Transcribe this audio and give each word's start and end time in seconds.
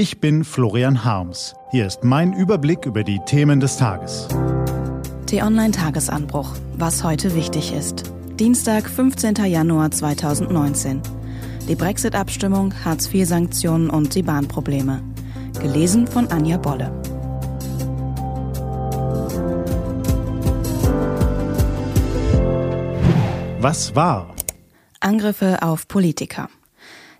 Ich 0.00 0.18
bin 0.18 0.44
Florian 0.44 1.04
Harms. 1.04 1.54
Hier 1.72 1.86
ist 1.86 2.04
mein 2.04 2.32
Überblick 2.32 2.86
über 2.86 3.04
die 3.04 3.20
Themen 3.26 3.60
des 3.60 3.76
Tages. 3.76 4.28
T-Online-Tagesanbruch. 5.26 6.54
Was 6.78 7.04
heute 7.04 7.34
wichtig 7.34 7.74
ist. 7.74 8.10
Dienstag, 8.38 8.88
15. 8.88 9.34
Januar 9.44 9.90
2019. 9.90 11.02
Die 11.68 11.74
Brexit-Abstimmung, 11.74 12.72
Hartz-IV-Sanktionen 12.82 13.90
und 13.90 14.14
die 14.14 14.22
Bahnprobleme. 14.22 15.02
Gelesen 15.60 16.06
von 16.06 16.28
Anja 16.28 16.56
Bolle. 16.56 16.90
Was 23.60 23.94
war? 23.94 24.34
Angriffe 25.00 25.58
auf 25.60 25.88
Politiker. 25.88 26.48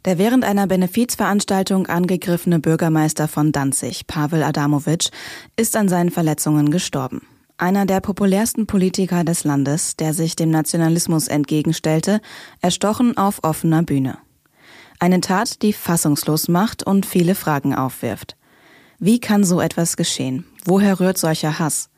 Der 0.04 0.16
während 0.16 0.44
einer 0.44 0.66
Benefizveranstaltung 0.66 1.86
angegriffene 1.86 2.58
Bürgermeister 2.58 3.28
von 3.28 3.52
Danzig, 3.52 4.06
Pavel 4.06 4.42
Adamovic, 4.42 5.10
ist 5.56 5.76
an 5.76 5.88
seinen 5.88 6.10
Verletzungen 6.10 6.70
gestorben. 6.70 7.22
Einer 7.58 7.84
der 7.84 8.00
populärsten 8.00 8.66
Politiker 8.66 9.22
des 9.24 9.44
Landes, 9.44 9.96
der 9.96 10.14
sich 10.14 10.36
dem 10.36 10.50
Nationalismus 10.50 11.28
entgegenstellte, 11.28 12.22
erstochen 12.62 13.18
auf 13.18 13.44
offener 13.44 13.82
Bühne. 13.82 14.16
Eine 14.98 15.20
Tat, 15.20 15.60
die 15.60 15.74
fassungslos 15.74 16.48
macht 16.48 16.82
und 16.82 17.04
viele 17.04 17.34
Fragen 17.34 17.74
aufwirft. 17.74 18.36
Wie 18.98 19.20
kann 19.20 19.44
so 19.44 19.60
etwas 19.60 19.98
geschehen? 19.98 20.46
Woher 20.64 21.00
rührt 21.00 21.18
solcher 21.18 21.58
Hass? 21.58 21.90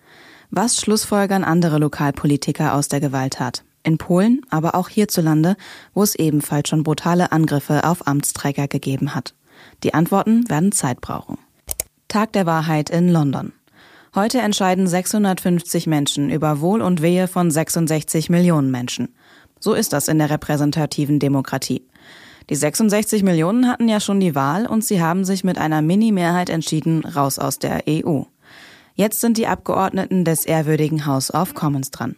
Was 0.51 0.81
schlussfolgern 0.81 1.45
andere 1.45 1.79
Lokalpolitiker 1.79 2.75
aus 2.75 2.89
der 2.89 3.01
Gewalttat? 3.01 3.65
In 3.83 3.99
Polen, 3.99 4.43
aber 4.51 4.75
auch 4.75 4.89
hierzulande, 4.89 5.57
wo 5.95 6.03
es 6.03 6.15
ebenfalls 6.15 6.69
schon 6.69 6.83
brutale 6.83 7.33
Angriffe 7.33 7.85
auf 7.85 8.07
Amtsträger 8.07 8.69
gegeben 8.69 9.15
hat. 9.15 9.35
Die 9.83 9.95
Antworten 9.95 10.49
werden 10.49 10.73
Zeit 10.73 11.01
brauchen. 11.01 11.39
Tag 12.09 12.33
der 12.33 12.47
Wahrheit 12.47 12.91
in 12.91 13.09
London. 13.09 13.53
Heute 14.15 14.41
entscheiden 14.41 14.87
650 14.87 15.87
Menschen 15.87 16.29
über 16.29 16.61
Wohl 16.61 16.83
und 16.83 17.01
Wehe 17.01 17.29
von 17.29 17.51
66 17.51 18.29
Millionen 18.29 18.71
Menschen. 18.71 19.09
So 19.59 19.73
ist 19.73 19.93
das 19.93 20.09
in 20.09 20.19
der 20.19 20.29
repräsentativen 20.29 21.19
Demokratie. 21.19 21.87
Die 22.51 22.57
66 22.57 23.23
Millionen 23.23 23.69
hatten 23.69 23.89
ja 23.89 24.01
schon 24.01 24.21
die 24.21 24.35
Wahl 24.35 24.67
und 24.67 24.85
sie 24.85 25.01
haben 25.01 25.25
sich 25.25 25.45
mit 25.45 25.57
einer 25.57 25.81
Mini-Mehrheit 25.81 26.51
entschieden, 26.51 27.05
raus 27.05 27.39
aus 27.39 27.59
der 27.59 27.85
EU. 27.89 28.23
Jetzt 28.95 29.21
sind 29.21 29.39
die 29.39 29.47
Abgeordneten 29.47 30.25
des 30.25 30.45
ehrwürdigen 30.45 31.07
House 31.07 31.33
of 31.33 31.55
Commons 31.55 31.91
dran. 31.91 32.17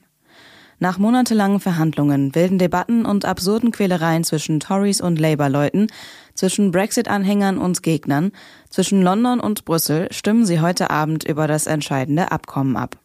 Nach 0.78 0.98
monatelangen 0.98 1.60
Verhandlungen, 1.60 2.34
wilden 2.34 2.58
Debatten 2.58 3.06
und 3.06 3.24
absurden 3.24 3.70
Quälereien 3.70 4.24
zwischen 4.24 4.60
Tories 4.60 5.00
und 5.00 5.18
Labour-Leuten, 5.18 5.86
zwischen 6.34 6.72
Brexit-Anhängern 6.72 7.58
und 7.58 7.82
Gegnern, 7.82 8.32
zwischen 8.70 9.02
London 9.02 9.40
und 9.40 9.64
Brüssel 9.64 10.08
stimmen 10.10 10.44
sie 10.44 10.60
heute 10.60 10.90
Abend 10.90 11.24
über 11.24 11.46
das 11.46 11.66
entscheidende 11.66 12.32
Abkommen 12.32 12.76
ab. 12.76 12.98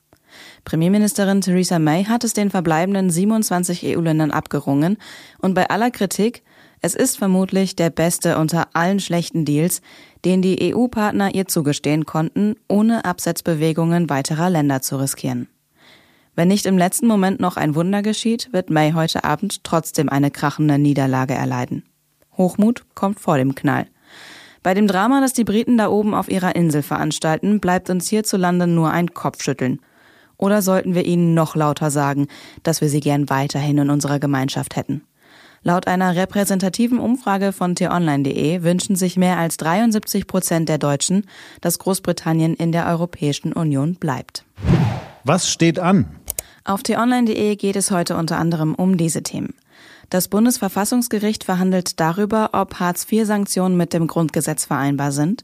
Premierministerin 0.65 1.41
Theresa 1.41 1.79
May 1.79 2.05
hat 2.05 2.23
es 2.23 2.33
den 2.33 2.49
verbleibenden 2.49 3.09
27 3.09 3.85
EU-Ländern 3.85 4.31
abgerungen 4.31 4.97
und 5.39 5.53
bei 5.53 5.69
aller 5.69 5.91
Kritik, 5.91 6.43
es 6.81 6.95
ist 6.95 7.17
vermutlich 7.17 7.75
der 7.75 7.89
beste 7.89 8.37
unter 8.37 8.69
allen 8.73 8.99
schlechten 8.99 9.43
Deals, 9.43 9.81
den 10.23 10.41
die 10.41 10.73
EU-Partner 10.73 11.35
ihr 11.35 11.47
zugestehen 11.47 12.05
konnten, 12.05 12.55
ohne 12.67 13.05
Absetzbewegungen 13.05 14.09
weiterer 14.09 14.49
Länder 14.49 14.81
zu 14.81 14.97
riskieren. 14.97 15.49
Wenn 16.35 16.47
nicht 16.47 16.65
im 16.65 16.77
letzten 16.77 17.07
Moment 17.07 17.39
noch 17.39 17.57
ein 17.57 17.75
Wunder 17.75 18.01
geschieht, 18.01 18.49
wird 18.53 18.69
May 18.69 18.93
heute 18.93 19.23
Abend 19.23 19.63
trotzdem 19.63 20.09
eine 20.09 20.31
krachende 20.31 20.79
Niederlage 20.79 21.33
erleiden. 21.33 21.83
Hochmut 22.37 22.85
kommt 22.95 23.19
vor 23.19 23.37
dem 23.37 23.55
Knall. 23.55 23.87
Bei 24.63 24.73
dem 24.73 24.87
Drama, 24.87 25.21
das 25.21 25.33
die 25.33 25.43
Briten 25.43 25.77
da 25.77 25.89
oben 25.89 26.13
auf 26.13 26.29
ihrer 26.29 26.55
Insel 26.55 26.83
veranstalten, 26.83 27.59
bleibt 27.59 27.89
uns 27.89 28.09
hierzulande 28.09 28.67
nur 28.67 28.91
ein 28.91 29.13
Kopfschütteln. 29.13 29.79
Oder 30.37 30.61
sollten 30.61 30.95
wir 30.95 31.05
ihnen 31.05 31.33
noch 31.33 31.55
lauter 31.55 31.91
sagen, 31.91 32.27
dass 32.63 32.81
wir 32.81 32.89
sie 32.89 33.01
gern 33.01 33.29
weiterhin 33.29 33.77
in 33.77 33.89
unserer 33.89 34.19
Gemeinschaft 34.19 34.75
hätten? 34.75 35.03
Laut 35.63 35.87
einer 35.87 36.15
repräsentativen 36.15 36.99
Umfrage 36.99 37.51
von 37.51 37.75
t-online.de 37.75 38.63
wünschen 38.63 38.95
sich 38.95 39.17
mehr 39.17 39.37
als 39.37 39.57
73 39.57 40.25
Prozent 40.25 40.69
der 40.69 40.77
Deutschen, 40.77 41.25
dass 41.59 41.79
Großbritannien 41.79 42.53
in 42.53 42.71
der 42.71 42.87
Europäischen 42.87 43.51
Union 43.51 43.95
bleibt. 43.95 44.45
Was 45.25 45.51
steht 45.51 45.79
an? 45.79 46.05
Auf 46.69 46.83
t-online.de 46.83 47.55
geht 47.55 47.75
es 47.75 47.89
heute 47.89 48.15
unter 48.15 48.37
anderem 48.37 48.75
um 48.75 48.95
diese 48.95 49.23
Themen. 49.23 49.55
Das 50.11 50.27
Bundesverfassungsgericht 50.27 51.43
verhandelt 51.43 51.99
darüber, 51.99 52.51
ob 52.53 52.75
Hartz-IV-Sanktionen 52.75 53.75
mit 53.75 53.91
dem 53.91 54.05
Grundgesetz 54.05 54.65
vereinbar 54.65 55.11
sind. 55.11 55.43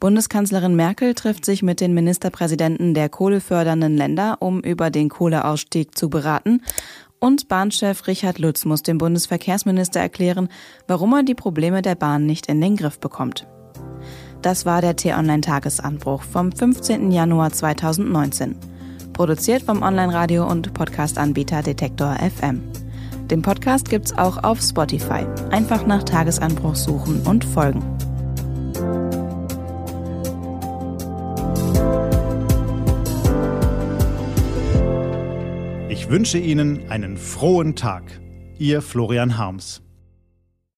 Bundeskanzlerin 0.00 0.74
Merkel 0.74 1.14
trifft 1.14 1.44
sich 1.44 1.62
mit 1.62 1.80
den 1.80 1.94
Ministerpräsidenten 1.94 2.92
der 2.92 3.08
kohlefördernden 3.08 3.96
Länder, 3.96 4.38
um 4.40 4.62
über 4.62 4.90
den 4.90 5.10
Kohleausstieg 5.10 5.96
zu 5.96 6.10
beraten. 6.10 6.60
Und 7.20 7.46
Bahnchef 7.46 8.08
Richard 8.08 8.40
Lutz 8.40 8.64
muss 8.64 8.82
dem 8.82 8.98
Bundesverkehrsminister 8.98 10.00
erklären, 10.00 10.48
warum 10.88 11.12
er 11.12 11.22
die 11.22 11.36
Probleme 11.36 11.82
der 11.82 11.94
Bahn 11.94 12.26
nicht 12.26 12.48
in 12.48 12.60
den 12.60 12.74
Griff 12.76 12.98
bekommt. 12.98 13.46
Das 14.42 14.66
war 14.66 14.80
der 14.80 14.96
T-Online-Tagesanbruch 14.96 16.24
vom 16.24 16.50
15. 16.50 17.12
Januar 17.12 17.52
2019. 17.52 18.73
Produziert 19.14 19.62
vom 19.62 19.82
Online-Radio- 19.82 20.44
und 20.44 20.74
Podcast-Anbieter 20.74 21.62
Detektor 21.62 22.16
FM. 22.16 22.60
Den 23.30 23.42
Podcast 23.42 23.88
gibt's 23.88 24.12
auch 24.18 24.42
auf 24.42 24.60
Spotify. 24.60 25.24
Einfach 25.50 25.86
nach 25.86 26.02
Tagesanbruch 26.02 26.74
suchen 26.74 27.22
und 27.22 27.44
folgen. 27.44 27.82
Ich 35.88 36.10
wünsche 36.10 36.38
Ihnen 36.38 36.90
einen 36.90 37.16
frohen 37.16 37.76
Tag. 37.76 38.02
Ihr 38.58 38.82
Florian 38.82 39.38
Harms. 39.38 39.83